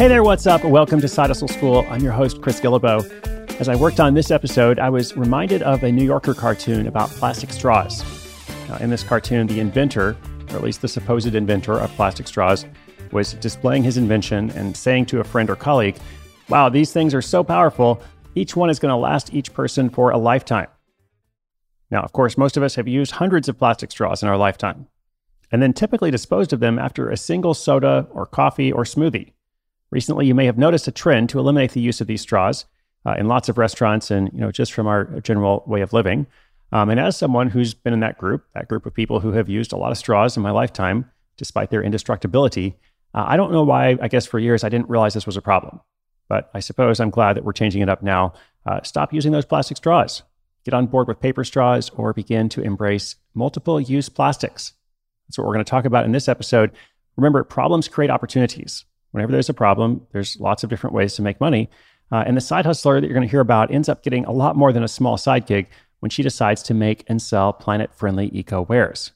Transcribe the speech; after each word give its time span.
Hey 0.00 0.08
there, 0.08 0.22
what's 0.22 0.46
up? 0.46 0.64
Welcome 0.64 1.02
to 1.02 1.08
Side 1.08 1.26
Hustle 1.26 1.46
School. 1.46 1.86
I'm 1.90 2.02
your 2.02 2.12
host, 2.12 2.40
Chris 2.40 2.58
Guillebeau. 2.58 3.60
As 3.60 3.68
I 3.68 3.76
worked 3.76 4.00
on 4.00 4.14
this 4.14 4.30
episode, 4.30 4.78
I 4.78 4.88
was 4.88 5.14
reminded 5.14 5.60
of 5.60 5.82
a 5.82 5.92
New 5.92 6.06
Yorker 6.06 6.32
cartoon 6.32 6.86
about 6.86 7.10
plastic 7.10 7.52
straws. 7.52 8.02
Now, 8.66 8.78
in 8.78 8.88
this 8.88 9.02
cartoon, 9.02 9.46
the 9.46 9.60
inventor, 9.60 10.16
or 10.48 10.56
at 10.56 10.62
least 10.62 10.80
the 10.80 10.88
supposed 10.88 11.34
inventor 11.34 11.78
of 11.78 11.90
plastic 11.96 12.26
straws, 12.28 12.64
was 13.12 13.34
displaying 13.34 13.82
his 13.82 13.98
invention 13.98 14.50
and 14.52 14.74
saying 14.74 15.04
to 15.04 15.20
a 15.20 15.24
friend 15.24 15.50
or 15.50 15.54
colleague, 15.54 15.98
Wow, 16.48 16.70
these 16.70 16.94
things 16.94 17.12
are 17.14 17.20
so 17.20 17.44
powerful, 17.44 18.00
each 18.34 18.56
one 18.56 18.70
is 18.70 18.78
going 18.78 18.92
to 18.92 18.96
last 18.96 19.34
each 19.34 19.52
person 19.52 19.90
for 19.90 20.12
a 20.12 20.16
lifetime. 20.16 20.68
Now, 21.90 22.00
of 22.00 22.14
course, 22.14 22.38
most 22.38 22.56
of 22.56 22.62
us 22.62 22.76
have 22.76 22.88
used 22.88 23.12
hundreds 23.12 23.50
of 23.50 23.58
plastic 23.58 23.90
straws 23.90 24.22
in 24.22 24.30
our 24.30 24.38
lifetime, 24.38 24.86
and 25.52 25.60
then 25.60 25.74
typically 25.74 26.10
disposed 26.10 26.54
of 26.54 26.60
them 26.60 26.78
after 26.78 27.10
a 27.10 27.18
single 27.18 27.52
soda 27.52 28.08
or 28.12 28.24
coffee 28.24 28.72
or 28.72 28.84
smoothie. 28.84 29.32
Recently, 29.90 30.26
you 30.26 30.34
may 30.34 30.46
have 30.46 30.58
noticed 30.58 30.86
a 30.88 30.92
trend 30.92 31.28
to 31.30 31.38
eliminate 31.38 31.72
the 31.72 31.80
use 31.80 32.00
of 32.00 32.06
these 32.06 32.20
straws 32.20 32.64
uh, 33.04 33.14
in 33.18 33.26
lots 33.26 33.48
of 33.48 33.58
restaurants 33.58 34.10
and, 34.10 34.30
you 34.32 34.40
know, 34.40 34.52
just 34.52 34.72
from 34.72 34.86
our 34.86 35.20
general 35.20 35.64
way 35.66 35.80
of 35.80 35.92
living. 35.92 36.26
Um, 36.72 36.90
and 36.90 37.00
as 37.00 37.16
someone 37.16 37.48
who's 37.48 37.74
been 37.74 37.92
in 37.92 38.00
that 38.00 38.18
group, 38.18 38.44
that 38.54 38.68
group 38.68 38.86
of 38.86 38.94
people 38.94 39.20
who 39.20 39.32
have 39.32 39.48
used 39.48 39.72
a 39.72 39.76
lot 39.76 39.90
of 39.90 39.98
straws 39.98 40.36
in 40.36 40.42
my 40.42 40.52
lifetime, 40.52 41.10
despite 41.36 41.70
their 41.70 41.82
indestructibility, 41.82 42.76
uh, 43.14 43.24
I 43.26 43.36
don't 43.36 43.50
know 43.50 43.64
why, 43.64 43.98
I 44.00 44.06
guess 44.06 44.26
for 44.26 44.38
years, 44.38 44.62
I 44.62 44.68
didn't 44.68 44.88
realize 44.88 45.14
this 45.14 45.26
was 45.26 45.36
a 45.36 45.42
problem. 45.42 45.80
But 46.28 46.48
I 46.54 46.60
suppose 46.60 47.00
I'm 47.00 47.10
glad 47.10 47.36
that 47.36 47.44
we're 47.44 47.52
changing 47.52 47.82
it 47.82 47.88
up 47.88 48.02
now. 48.02 48.34
Uh, 48.64 48.80
stop 48.84 49.12
using 49.12 49.32
those 49.32 49.44
plastic 49.44 49.76
straws. 49.76 50.22
Get 50.64 50.74
on 50.74 50.86
board 50.86 51.08
with 51.08 51.20
paper 51.20 51.42
straws 51.42 51.90
or 51.90 52.12
begin 52.12 52.48
to 52.50 52.62
embrace 52.62 53.16
multiple 53.34 53.80
use 53.80 54.08
plastics. 54.08 54.74
That's 55.26 55.38
what 55.38 55.46
we're 55.46 55.54
going 55.54 55.64
to 55.64 55.70
talk 55.70 55.86
about 55.86 56.04
in 56.04 56.12
this 56.12 56.28
episode. 56.28 56.70
Remember, 57.16 57.42
problems 57.42 57.88
create 57.88 58.10
opportunities 58.10 58.84
whenever 59.12 59.32
there's 59.32 59.48
a 59.48 59.54
problem, 59.54 60.06
there's 60.12 60.38
lots 60.40 60.62
of 60.62 60.70
different 60.70 60.94
ways 60.94 61.14
to 61.14 61.22
make 61.22 61.40
money. 61.40 61.70
Uh, 62.12 62.24
and 62.26 62.36
the 62.36 62.40
side 62.40 62.66
hustler 62.66 63.00
that 63.00 63.06
you're 63.06 63.14
going 63.14 63.26
to 63.26 63.30
hear 63.30 63.40
about 63.40 63.72
ends 63.72 63.88
up 63.88 64.02
getting 64.02 64.24
a 64.24 64.32
lot 64.32 64.56
more 64.56 64.72
than 64.72 64.82
a 64.82 64.88
small 64.88 65.16
side 65.16 65.46
gig 65.46 65.68
when 66.00 66.10
she 66.10 66.22
decides 66.22 66.62
to 66.64 66.74
make 66.74 67.04
and 67.06 67.22
sell 67.22 67.52
planet 67.52 67.94
friendly 67.94 68.30
eco 68.32 68.62
wares. 68.62 69.12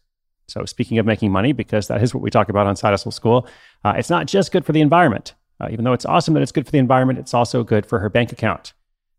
So, 0.47 0.65
speaking 0.67 0.99
of 0.99 1.07
making 1.07 1.33
money, 1.33 1.53
because 1.53 1.89
that 1.89 2.03
is 2.03 2.15
what 2.15 2.23
we 2.23 2.31
talk 2.31 2.49
about 2.51 2.67
on 2.67 2.77
Side 2.77 2.91
Hustle 2.91 3.11
School, 3.11 3.49
uh, 3.85 3.95
it's 3.97 4.11
not 4.11 4.27
just 4.27 4.53
good 4.53 4.65
for 4.65 4.73
the 4.73 4.83
environment. 4.83 5.35
Uh, 5.61 5.69
even 5.71 5.85
though 5.85 5.93
it's 5.93 6.05
awesome 6.05 6.35
that 6.35 6.43
it's 6.43 6.53
good 6.53 6.67
for 6.67 6.73
the 6.73 6.79
environment, 6.79 7.19
it's 7.19 7.33
also 7.33 7.65
good 7.65 7.87
for 7.87 7.99
her 8.01 8.11
bank 8.11 8.31
account. 8.31 8.75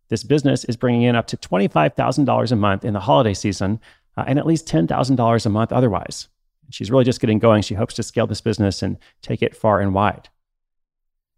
This 0.09 0.23
business 0.23 0.63
is 0.65 0.77
bringing 0.77 1.01
in 1.01 1.15
up 1.15 1.27
to 1.27 1.37
$25,000 1.37 2.51
a 2.51 2.55
month 2.55 2.85
in 2.85 2.93
the 2.93 2.99
holiday 2.99 3.33
season 3.33 3.79
uh, 4.17 4.25
and 4.27 4.37
at 4.37 4.45
least 4.45 4.67
$10,000 4.67 5.45
a 5.45 5.49
month 5.49 5.71
otherwise. 5.71 6.27
She's 6.69 6.91
really 6.91 7.03
just 7.03 7.21
getting 7.21 7.39
going. 7.39 7.61
She 7.61 7.75
hopes 7.75 7.93
to 7.95 8.03
scale 8.03 8.27
this 8.27 8.41
business 8.41 8.81
and 8.81 8.97
take 9.21 9.41
it 9.41 9.55
far 9.55 9.79
and 9.79 9.93
wide. 9.93 10.29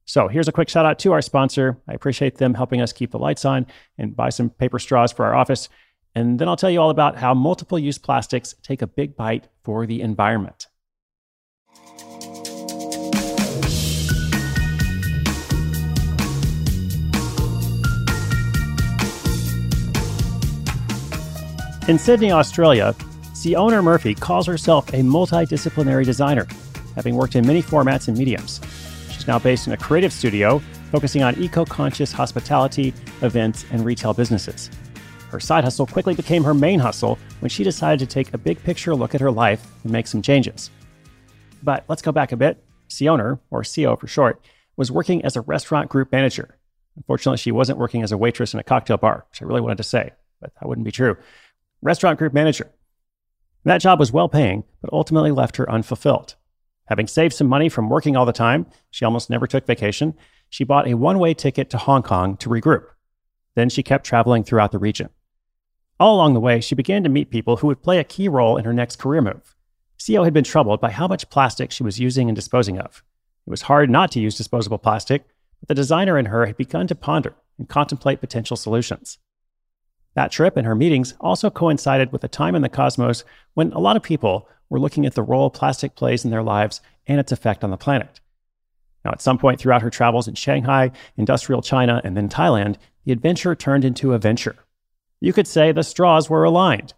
So 0.09 0.29
here's 0.29 0.47
a 0.47 0.53
quick 0.53 0.69
shout 0.69 0.85
out 0.85 0.99
to 0.99 1.11
our 1.11 1.21
sponsor. 1.21 1.77
I 1.85 1.93
appreciate 1.93 2.37
them 2.37 2.53
helping 2.53 2.79
us 2.79 2.93
keep 2.93 3.11
the 3.11 3.19
lights 3.19 3.43
on 3.43 3.67
and 3.97 4.15
buy 4.15 4.29
some 4.29 4.49
paper 4.49 4.79
straws 4.79 5.11
for 5.11 5.25
our 5.25 5.35
office. 5.35 5.67
And 6.15 6.39
then 6.39 6.47
I'll 6.47 6.55
tell 6.55 6.69
you 6.69 6.79
all 6.79 6.89
about 6.89 7.17
how 7.17 7.33
multiple 7.33 7.77
use 7.77 7.97
plastics 7.97 8.55
take 8.63 8.81
a 8.81 8.87
big 8.87 9.17
bite 9.17 9.49
for 9.65 9.85
the 9.85 10.01
environment. 10.01 10.67
In 21.89 21.99
Sydney, 21.99 22.31
Australia, 22.31 22.95
Siona 23.33 23.81
Murphy 23.81 24.15
calls 24.15 24.47
herself 24.47 24.87
a 24.93 25.01
multidisciplinary 25.01 26.05
designer, 26.05 26.47
having 26.95 27.15
worked 27.15 27.35
in 27.35 27.45
many 27.45 27.61
formats 27.61 28.07
and 28.07 28.17
mediums 28.17 28.61
now 29.27 29.37
based 29.37 29.67
in 29.67 29.73
a 29.73 29.77
creative 29.77 30.13
studio 30.13 30.59
focusing 30.91 31.23
on 31.23 31.37
eco 31.37 31.65
conscious 31.65 32.11
hospitality, 32.11 32.93
events, 33.21 33.65
and 33.71 33.83
retail 33.83 34.13
businesses. 34.13 34.69
Her 35.29 35.39
side 35.39 35.63
hustle 35.63 35.85
quickly 35.85 36.15
became 36.15 36.43
her 36.43 36.53
main 36.53 36.79
hustle 36.79 37.19
when 37.41 37.49
she 37.49 37.63
decided 37.63 37.99
to 37.99 38.13
take 38.13 38.33
a 38.33 38.37
big 38.37 38.63
picture 38.63 38.95
look 38.95 39.13
at 39.13 39.21
her 39.21 39.31
life 39.31 39.65
and 39.83 39.91
make 39.91 40.07
some 40.07 40.21
changes. 40.21 40.71
But 41.61 41.83
let's 41.87 42.01
go 42.01 42.11
back 42.11 42.31
a 42.31 42.37
bit. 42.37 42.63
Siona, 42.87 43.39
or 43.51 43.63
CO 43.63 43.97
for 43.97 44.07
short, 44.07 44.41
was 44.77 44.91
working 44.91 45.25
as 45.25 45.35
a 45.35 45.41
restaurant 45.41 45.89
group 45.89 46.11
manager. 46.11 46.57
Unfortunately, 46.95 47.37
she 47.37 47.51
wasn't 47.51 47.77
working 47.77 48.03
as 48.03 48.11
a 48.11 48.17
waitress 48.17 48.53
in 48.53 48.59
a 48.59 48.63
cocktail 48.63 48.97
bar, 48.97 49.25
which 49.29 49.41
I 49.41 49.45
really 49.45 49.61
wanted 49.61 49.77
to 49.77 49.83
say, 49.83 50.11
but 50.39 50.53
that 50.55 50.67
wouldn't 50.67 50.85
be 50.85 50.91
true. 50.91 51.17
Restaurant 51.81 52.17
group 52.17 52.33
manager. 52.33 52.71
That 53.65 53.81
job 53.81 53.99
was 53.99 54.13
well 54.13 54.29
paying, 54.29 54.63
but 54.81 54.93
ultimately 54.93 55.31
left 55.31 55.57
her 55.57 55.69
unfulfilled. 55.69 56.35
Having 56.87 57.07
saved 57.07 57.33
some 57.33 57.47
money 57.47 57.69
from 57.69 57.89
working 57.89 58.15
all 58.15 58.25
the 58.25 58.33
time, 58.33 58.65
she 58.91 59.05
almost 59.05 59.29
never 59.29 59.47
took 59.47 59.65
vacation. 59.65 60.13
She 60.49 60.63
bought 60.63 60.87
a 60.87 60.95
one 60.95 61.19
way 61.19 61.33
ticket 61.33 61.69
to 61.71 61.77
Hong 61.77 62.03
Kong 62.03 62.37
to 62.37 62.49
regroup. 62.49 62.85
Then 63.55 63.69
she 63.69 63.83
kept 63.83 64.05
traveling 64.05 64.43
throughout 64.43 64.71
the 64.71 64.79
region. 64.79 65.09
All 65.99 66.15
along 66.15 66.33
the 66.33 66.39
way, 66.39 66.61
she 66.61 66.75
began 66.75 67.03
to 67.03 67.09
meet 67.09 67.31
people 67.31 67.57
who 67.57 67.67
would 67.67 67.81
play 67.81 67.97
a 67.97 68.03
key 68.03 68.27
role 68.27 68.57
in 68.57 68.65
her 68.65 68.73
next 68.73 68.97
career 68.97 69.21
move. 69.21 69.55
CO 70.05 70.23
had 70.23 70.33
been 70.33 70.43
troubled 70.43 70.79
by 70.79 70.91
how 70.91 71.07
much 71.07 71.29
plastic 71.29 71.71
she 71.71 71.83
was 71.83 71.99
using 71.99 72.29
and 72.29 72.35
disposing 72.35 72.77
of. 72.79 73.03
It 73.45 73.49
was 73.49 73.63
hard 73.63 73.89
not 73.89 74.11
to 74.11 74.19
use 74.19 74.37
disposable 74.37 74.77
plastic, 74.77 75.25
but 75.59 75.67
the 75.67 75.73
designer 75.73 76.17
in 76.17 76.27
her 76.27 76.45
had 76.45 76.55
begun 76.55 76.85
to 76.87 76.95
ponder 76.95 77.33
and 77.57 77.67
contemplate 77.67 78.21
potential 78.21 78.55
solutions. 78.55 79.17
That 80.17 80.31
trip 80.31 80.57
and 80.57 80.65
her 80.65 80.73
meetings 80.73 81.13
also 81.21 81.51
coincided 81.51 82.11
with 82.11 82.23
a 82.23 82.27
time 82.27 82.55
in 82.55 82.63
the 82.63 82.69
cosmos 82.69 83.23
when 83.53 83.71
a 83.71 83.77
lot 83.77 83.95
of 83.95 84.01
people 84.01 84.49
we're 84.67 84.79
looking 84.79 85.05
at 85.05 85.13
the 85.13 85.21
role 85.21 85.51
plastic 85.51 85.93
plays 85.95 86.25
in 86.25 86.31
their 86.31 86.41
lives 86.41 86.81
and 87.05 87.19
its 87.19 87.31
effect 87.31 87.63
on 87.63 87.69
the 87.69 87.77
planet. 87.77 88.19
Now, 89.05 89.11
at 89.11 89.21
some 89.21 89.37
point 89.37 89.59
throughout 89.59 89.83
her 89.83 89.91
travels 89.91 90.27
in 90.27 90.33
Shanghai, 90.33 90.91
industrial 91.17 91.61
China, 91.61 92.01
and 92.03 92.17
then 92.17 92.29
Thailand, 92.29 92.77
the 93.05 93.11
adventure 93.11 93.53
turned 93.53 93.85
into 93.85 94.13
a 94.13 94.17
venture. 94.17 94.55
You 95.21 95.33
could 95.33 95.45
say 95.45 95.71
the 95.71 95.83
straws 95.83 96.31
were 96.31 96.43
aligned. 96.43 96.95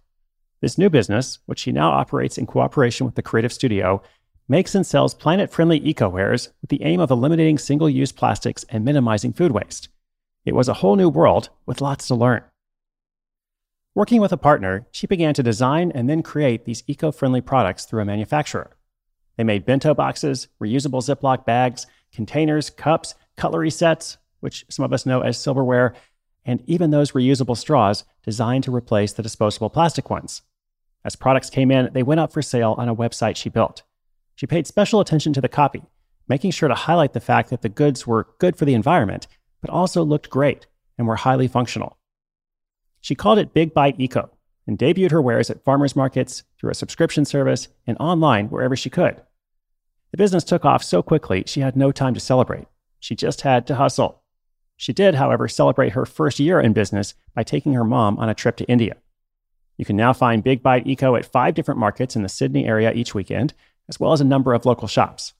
This 0.62 0.78
new 0.78 0.90
business, 0.90 1.40
which 1.46 1.60
she 1.60 1.74
now 1.74 1.92
operates 1.92 2.38
in 2.38 2.46
cooperation 2.46 3.06
with 3.06 3.16
the 3.16 3.22
Creative 3.22 3.52
Studio, 3.52 4.02
makes 4.48 4.76
and 4.76 4.88
sells 4.88 5.14
planet 5.14 5.52
friendly 5.52 5.86
eco 5.86 6.08
wares 6.08 6.54
with 6.62 6.70
the 6.70 6.84
aim 6.84 7.02
of 7.02 7.12
eliminating 7.12 7.58
single 7.58 7.90
use 7.90 8.14
plastics 8.14 8.64
and 8.70 8.86
minimizing 8.86 9.34
food 9.34 9.52
waste. 9.52 9.90
It 10.46 10.56
was 10.56 10.70
a 10.70 10.76
whole 10.76 10.96
new 10.96 11.10
world 11.10 11.50
with 11.66 11.82
lots 11.82 12.08
to 12.08 12.16
learn. 12.16 12.44
Working 13.96 14.22
with 14.22 14.32
a 14.32 14.38
partner, 14.38 14.88
she 14.92 15.08
began 15.08 15.34
to 15.34 15.44
design 15.44 15.92
and 15.96 16.08
then 16.08 16.22
create 16.22 16.66
these 16.66 16.84
eco 16.88 17.12
friendly 17.12 17.42
products 17.42 17.86
through 17.86 18.02
a 18.02 18.06
manufacturer. 18.06 18.78
They 19.36 19.44
made 19.44 19.66
bento 19.66 19.94
boxes, 19.94 20.48
reusable 20.62 21.02
Ziploc 21.02 21.46
bags, 21.46 21.88
containers, 22.14 22.70
cups, 22.70 23.16
cutlery 23.36 23.72
sets, 23.72 24.18
which 24.42 24.66
some 24.70 24.86
of 24.86 24.94
us 24.94 25.06
know 25.06 25.22
as 25.22 25.40
silverware, 25.40 25.96
and 26.46 26.62
even 26.68 26.92
those 26.92 27.14
reusable 27.14 27.58
straws 27.58 28.04
designed 28.24 28.64
to 28.66 28.76
replace 28.76 29.14
the 29.14 29.24
disposable 29.24 29.70
plastic 29.70 30.10
ones. 30.10 30.44
As 31.04 31.16
products 31.16 31.50
came 31.50 31.72
in, 31.72 31.90
they 31.94 32.04
went 32.04 32.20
up 32.20 32.32
for 32.32 32.42
sale 32.42 32.76
on 32.78 32.90
a 32.90 32.96
website 32.96 33.38
she 33.38 33.50
built. 33.50 33.84
She 34.36 34.46
paid 34.46 34.68
special 34.68 35.00
attention 35.00 35.34
to 35.34 35.42
the 35.42 35.50
copy, 35.50 35.84
making 36.28 36.52
sure 36.52 36.70
to 36.70 36.76
highlight 36.76 37.14
the 37.14 37.20
fact 37.20 37.50
that 37.50 37.62
the 37.62 37.70
goods 37.70 38.06
were 38.06 38.28
good 38.40 38.56
for 38.56 38.66
the 38.66 38.74
environment, 38.74 39.28
but 39.62 39.70
also 39.70 40.04
looked 40.04 40.30
great 40.30 40.68
and 40.98 41.08
were 41.08 41.16
highly 41.16 41.48
functional. 41.48 41.98
She 43.02 43.16
called 43.16 43.40
it 43.40 43.54
Big 43.54 43.74
Bite 43.74 44.00
Eco 44.00 44.32
and 44.68 44.78
debuted 44.78 45.12
her 45.12 45.22
wares 45.22 45.50
at 45.50 45.64
farmers 45.64 45.96
markets, 45.96 46.44
through 46.60 46.70
a 46.70 46.76
subscription 46.76 47.26
service, 47.26 47.70
and 47.88 47.98
online 48.00 48.50
wherever 48.50 48.76
she 48.76 48.90
could. 48.90 49.20
The 50.12 50.18
business 50.18 50.44
took 50.44 50.64
off 50.64 50.84
so 50.84 51.02
quickly, 51.02 51.44
she 51.48 51.62
had 51.62 51.76
no 51.76 51.92
time 51.92 52.14
to 52.14 52.20
celebrate. 52.20 52.68
She 53.00 53.16
just 53.16 53.42
had 53.42 53.66
to 53.68 53.76
hustle. 53.76 54.22
She 54.78 54.94
did, 54.94 55.16
however, 55.16 55.48
celebrate 55.48 55.94
her 55.94 56.06
first 56.06 56.40
year 56.40 56.60
in 56.60 56.74
business 56.74 57.16
by 57.34 57.44
taking 57.44 57.74
her 57.74 57.84
mom 57.84 58.18
on 58.20 58.30
a 58.30 58.36
trip 58.36 58.58
to 58.58 58.66
India. 58.66 58.98
You 59.76 59.86
can 59.86 59.96
now 59.96 60.14
find 60.14 60.44
Big 60.44 60.62
Bite 60.62 60.86
Eco 60.86 61.16
at 61.16 61.26
five 61.26 61.56
different 61.56 61.80
markets 61.80 62.16
in 62.16 62.22
the 62.22 62.30
Sydney 62.30 62.66
area 62.66 62.92
each 62.92 63.16
weekend, 63.16 63.54
as 63.88 64.00
well 64.00 64.14
as 64.14 64.22
a 64.22 64.26
number 64.26 64.54
of 64.54 64.66
local 64.66 64.88
shops. 64.88 65.34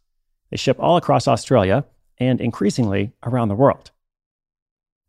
They 0.50 0.58
ship 0.58 0.78
all 0.80 0.98
across 0.98 1.28
Australia 1.28 1.86
and 2.18 2.42
increasingly 2.42 3.12
around 3.24 3.50
the 3.50 3.56
world. 3.56 3.92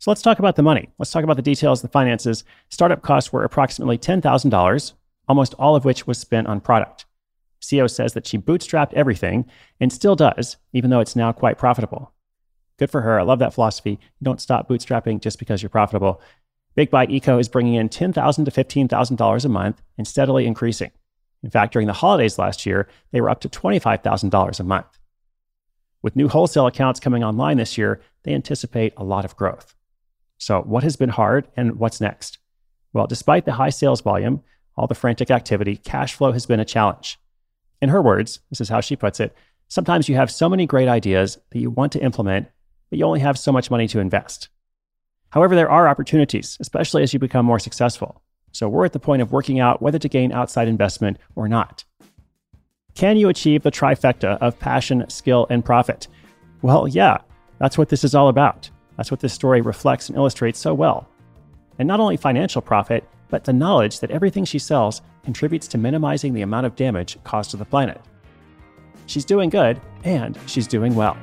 So 0.00 0.10
let's 0.10 0.22
talk 0.22 0.38
about 0.38 0.56
the 0.56 0.62
money. 0.62 0.88
Let's 0.98 1.10
talk 1.10 1.24
about 1.24 1.36
the 1.36 1.42
details, 1.42 1.82
the 1.82 1.88
finances. 1.88 2.42
Startup 2.70 3.02
costs 3.02 3.34
were 3.34 3.44
approximately 3.44 3.98
$10,000, 3.98 4.92
almost 5.28 5.54
all 5.58 5.76
of 5.76 5.84
which 5.84 6.06
was 6.06 6.16
spent 6.16 6.46
on 6.46 6.62
product. 6.62 7.04
CEO 7.60 7.88
says 7.88 8.14
that 8.14 8.26
she 8.26 8.38
bootstrapped 8.38 8.94
everything 8.94 9.44
and 9.78 9.92
still 9.92 10.16
does, 10.16 10.56
even 10.72 10.88
though 10.88 11.00
it's 11.00 11.16
now 11.16 11.32
quite 11.32 11.58
profitable. 11.58 12.14
Good 12.78 12.90
for 12.90 13.02
her. 13.02 13.20
I 13.20 13.24
love 13.24 13.40
that 13.40 13.52
philosophy. 13.52 13.90
You 13.90 14.24
don't 14.24 14.40
stop 14.40 14.70
bootstrapping 14.70 15.20
just 15.20 15.38
because 15.38 15.62
you're 15.62 15.68
profitable. 15.68 16.22
Big 16.74 16.88
Bite 16.88 17.10
Eco 17.10 17.38
is 17.38 17.50
bringing 17.50 17.74
in 17.74 17.90
$10,000 17.90 18.44
to 18.46 18.50
$15,000 18.50 19.44
a 19.44 19.48
month 19.50 19.82
and 19.98 20.08
steadily 20.08 20.46
increasing. 20.46 20.92
In 21.42 21.50
fact, 21.50 21.74
during 21.74 21.86
the 21.86 21.92
holidays 21.92 22.38
last 22.38 22.64
year, 22.64 22.88
they 23.12 23.20
were 23.20 23.28
up 23.28 23.42
to 23.42 23.50
$25,000 23.50 24.60
a 24.60 24.64
month. 24.64 24.98
With 26.00 26.16
new 26.16 26.28
wholesale 26.28 26.66
accounts 26.66 27.00
coming 27.00 27.22
online 27.22 27.58
this 27.58 27.76
year, 27.76 28.00
they 28.22 28.32
anticipate 28.32 28.94
a 28.96 29.04
lot 29.04 29.26
of 29.26 29.36
growth. 29.36 29.74
So, 30.40 30.62
what 30.62 30.82
has 30.82 30.96
been 30.96 31.10
hard 31.10 31.46
and 31.56 31.78
what's 31.78 32.00
next? 32.00 32.38
Well, 32.92 33.06
despite 33.06 33.44
the 33.44 33.52
high 33.52 33.70
sales 33.70 34.00
volume, 34.00 34.42
all 34.76 34.88
the 34.88 34.94
frantic 34.96 35.30
activity, 35.30 35.76
cash 35.76 36.14
flow 36.14 36.32
has 36.32 36.46
been 36.46 36.58
a 36.58 36.64
challenge. 36.64 37.20
In 37.80 37.90
her 37.90 38.02
words, 38.02 38.40
this 38.50 38.60
is 38.60 38.68
how 38.68 38.80
she 38.80 38.96
puts 38.96 39.20
it 39.20 39.36
sometimes 39.70 40.08
you 40.08 40.16
have 40.16 40.30
so 40.30 40.48
many 40.48 40.66
great 40.66 40.88
ideas 40.88 41.38
that 41.50 41.60
you 41.60 41.70
want 41.70 41.92
to 41.92 42.02
implement, 42.02 42.48
but 42.90 42.98
you 42.98 43.04
only 43.06 43.20
have 43.20 43.38
so 43.38 43.52
much 43.52 43.70
money 43.70 43.88
to 43.88 44.00
invest. 44.00 44.48
However, 45.30 45.54
there 45.54 45.70
are 45.70 45.88
opportunities, 45.88 46.58
especially 46.60 47.02
as 47.02 47.14
you 47.14 47.18
become 47.18 47.46
more 47.46 47.60
successful. 47.60 48.20
So 48.52 48.68
we're 48.68 48.84
at 48.84 48.92
the 48.92 48.98
point 48.98 49.22
of 49.22 49.32
working 49.32 49.60
out 49.60 49.80
whether 49.80 49.98
to 50.00 50.08
gain 50.08 50.32
outside 50.32 50.66
investment 50.66 51.18
or 51.36 51.48
not. 51.48 51.84
Can 52.96 53.16
you 53.16 53.28
achieve 53.28 53.62
the 53.62 53.70
trifecta 53.70 54.36
of 54.40 54.58
passion, 54.58 55.08
skill, 55.08 55.46
and 55.48 55.64
profit? 55.64 56.08
Well, 56.62 56.88
yeah, 56.88 57.18
that's 57.58 57.78
what 57.78 57.88
this 57.88 58.02
is 58.02 58.16
all 58.16 58.28
about. 58.28 58.68
That's 59.00 59.10
what 59.10 59.20
this 59.20 59.32
story 59.32 59.62
reflects 59.62 60.10
and 60.10 60.18
illustrates 60.18 60.58
so 60.58 60.74
well. 60.74 61.08
And 61.78 61.88
not 61.88 62.00
only 62.00 62.18
financial 62.18 62.60
profit, 62.60 63.02
but 63.30 63.44
the 63.44 63.52
knowledge 63.54 64.00
that 64.00 64.10
everything 64.10 64.44
she 64.44 64.58
sells 64.58 65.00
contributes 65.24 65.66
to 65.68 65.78
minimizing 65.78 66.34
the 66.34 66.42
amount 66.42 66.66
of 66.66 66.76
damage 66.76 67.16
caused 67.24 67.52
to 67.52 67.56
the 67.56 67.64
planet. 67.64 67.98
She's 69.06 69.24
doing 69.24 69.48
good, 69.48 69.80
and 70.04 70.38
she's 70.44 70.66
doing 70.66 70.94
well. 70.94 71.16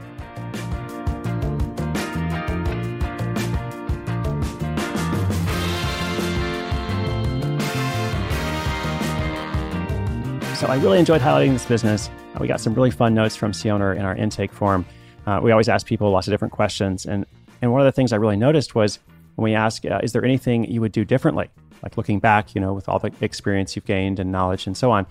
So 10.56 10.66
I 10.66 10.80
really 10.82 10.98
enjoyed 10.98 11.22
highlighting 11.22 11.54
this 11.54 11.68
business. 11.68 12.10
We 12.40 12.48
got 12.48 12.60
some 12.60 12.74
really 12.74 12.90
fun 12.90 13.14
notes 13.14 13.36
from 13.36 13.54
Siona 13.54 13.92
in 13.92 14.02
our 14.02 14.16
intake 14.16 14.52
form. 14.52 14.84
Uh, 15.28 15.40
we 15.44 15.52
always 15.52 15.70
ask 15.70 15.86
people 15.86 16.10
lots 16.10 16.28
of 16.28 16.34
different 16.34 16.54
questions, 16.54 17.06
and 17.06 17.28
and 17.62 17.72
one 17.72 17.82
of 17.82 17.86
the 17.86 17.92
things 17.92 18.14
I 18.14 18.18
really 18.18 18.38
noticed 18.38 18.76
was 18.76 19.00
when 19.36 19.44
we 19.44 19.56
ask, 19.56 19.86
uh, 19.86 20.00
is 20.04 20.14
there 20.14 20.26
anything 20.26 20.66
you 20.66 20.82
would 20.82 20.92
do 20.92 21.06
differently? 21.06 21.50
Like 21.84 21.98
looking 21.98 22.20
back, 22.20 22.56
you 22.56 22.62
know, 22.62 22.74
with 22.74 22.90
all 22.90 23.00
the 23.00 23.12
experience 23.22 23.76
you've 23.76 23.86
gained 23.86 24.20
and 24.20 24.32
knowledge 24.32 24.68
and 24.68 24.76
so 24.76 24.92
on. 24.92 25.06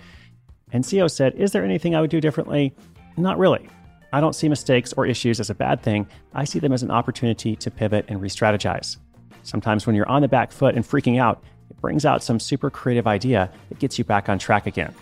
And 0.72 0.84
CEO 0.84 1.10
said, 1.10 1.34
is 1.34 1.52
there 1.52 1.64
anything 1.64 1.94
I 1.94 2.00
would 2.00 2.10
do 2.10 2.20
differently? 2.20 2.75
Not 3.16 3.38
really. 3.38 3.69
I 4.12 4.20
don't 4.20 4.34
see 4.34 4.48
mistakes 4.48 4.93
or 4.94 5.06
issues 5.06 5.40
as 5.40 5.50
a 5.50 5.54
bad 5.54 5.82
thing. 5.82 6.06
I 6.34 6.44
see 6.44 6.58
them 6.58 6.72
as 6.72 6.82
an 6.82 6.90
opportunity 6.90 7.56
to 7.56 7.70
pivot 7.70 8.04
and 8.08 8.20
re 8.20 8.28
strategize. 8.28 8.96
Sometimes 9.43 9.87
when 9.87 9.94
you're 9.94 10.08
on 10.08 10.22
the 10.22 10.28
back 10.28 10.52
foot 10.52 10.75
and 10.75 10.84
freaking 10.84 11.20
out, 11.20 11.43
it 11.70 11.81
brings 11.81 12.04
out 12.04 12.22
some 12.22 12.40
super 12.40 12.70
creative 12.70 13.06
idea 13.06 13.50
that 13.69 13.78
gets 13.78 13.98
you 13.98 14.04
back 14.04 14.28
on 14.28 14.38
track 14.38 14.66
again. 14.66 14.94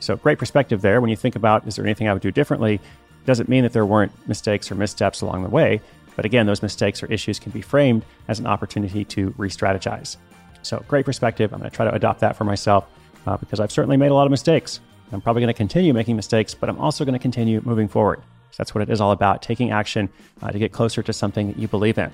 So, 0.00 0.16
great 0.16 0.38
perspective 0.38 0.82
there. 0.82 1.00
When 1.00 1.10
you 1.10 1.16
think 1.16 1.36
about, 1.36 1.66
is 1.66 1.76
there 1.76 1.84
anything 1.84 2.08
I 2.08 2.12
would 2.12 2.22
do 2.22 2.30
differently? 2.30 2.80
Doesn't 3.24 3.48
mean 3.48 3.62
that 3.62 3.72
there 3.72 3.86
weren't 3.86 4.12
mistakes 4.26 4.70
or 4.70 4.74
missteps 4.74 5.20
along 5.20 5.42
the 5.42 5.48
way. 5.48 5.80
But 6.22 6.26
again, 6.26 6.46
those 6.46 6.62
mistakes 6.62 7.02
or 7.02 7.06
issues 7.06 7.40
can 7.40 7.50
be 7.50 7.60
framed 7.60 8.04
as 8.28 8.38
an 8.38 8.46
opportunity 8.46 9.04
to 9.06 9.34
re 9.36 9.48
strategize. 9.48 10.18
So, 10.62 10.84
great 10.86 11.04
perspective. 11.04 11.52
I'm 11.52 11.58
going 11.58 11.68
to 11.68 11.74
try 11.74 11.84
to 11.84 11.92
adopt 11.92 12.20
that 12.20 12.36
for 12.36 12.44
myself 12.44 12.86
uh, 13.26 13.36
because 13.38 13.58
I've 13.58 13.72
certainly 13.72 13.96
made 13.96 14.12
a 14.12 14.14
lot 14.14 14.28
of 14.28 14.30
mistakes. 14.30 14.78
I'm 15.10 15.20
probably 15.20 15.40
going 15.40 15.52
to 15.52 15.58
continue 15.58 15.92
making 15.92 16.14
mistakes, 16.14 16.54
but 16.54 16.68
I'm 16.68 16.78
also 16.78 17.04
going 17.04 17.14
to 17.14 17.18
continue 17.18 17.60
moving 17.64 17.88
forward. 17.88 18.20
So 18.52 18.58
that's 18.58 18.72
what 18.72 18.82
it 18.82 18.88
is 18.88 19.00
all 19.00 19.10
about 19.10 19.42
taking 19.42 19.72
action 19.72 20.08
uh, 20.40 20.52
to 20.52 20.60
get 20.60 20.70
closer 20.70 21.02
to 21.02 21.12
something 21.12 21.48
that 21.48 21.58
you 21.58 21.66
believe 21.66 21.98
in. 21.98 22.12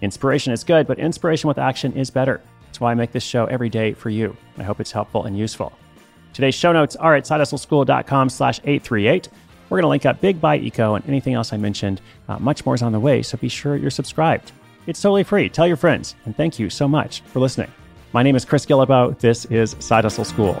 Inspiration 0.00 0.54
is 0.54 0.64
good, 0.64 0.86
but 0.86 0.98
inspiration 0.98 1.46
with 1.46 1.58
action 1.58 1.92
is 1.92 2.08
better. 2.08 2.40
That's 2.64 2.80
why 2.80 2.92
I 2.92 2.94
make 2.94 3.12
this 3.12 3.22
show 3.22 3.44
every 3.44 3.68
day 3.68 3.92
for 3.92 4.08
you. 4.08 4.34
I 4.56 4.62
hope 4.62 4.80
it's 4.80 4.92
helpful 4.92 5.24
and 5.24 5.36
useful. 5.36 5.74
Today's 6.32 6.54
show 6.54 6.72
notes 6.72 6.96
are 6.96 7.14
at 7.16 7.24
sidehustleschool.com 7.24 8.30
slash 8.30 8.60
838. 8.60 9.28
We're 9.72 9.78
going 9.78 9.84
to 9.84 9.88
link 9.88 10.04
up 10.04 10.20
Big 10.20 10.38
Bite 10.38 10.62
Eco 10.64 10.96
and 10.96 11.08
anything 11.08 11.32
else 11.32 11.50
I 11.50 11.56
mentioned. 11.56 12.02
Uh, 12.28 12.38
much 12.38 12.66
more 12.66 12.74
is 12.74 12.82
on 12.82 12.92
the 12.92 13.00
way, 13.00 13.22
so 13.22 13.38
be 13.38 13.48
sure 13.48 13.74
you're 13.74 13.88
subscribed. 13.88 14.52
It's 14.86 15.00
totally 15.00 15.24
free. 15.24 15.48
Tell 15.48 15.66
your 15.66 15.78
friends. 15.78 16.14
And 16.26 16.36
thank 16.36 16.58
you 16.58 16.68
so 16.68 16.86
much 16.86 17.22
for 17.22 17.40
listening. 17.40 17.72
My 18.12 18.22
name 18.22 18.36
is 18.36 18.44
Chris 18.44 18.66
Guillebeau. 18.66 19.18
This 19.18 19.46
is 19.46 19.74
Side 19.78 20.04
Hustle 20.04 20.26
School. 20.26 20.60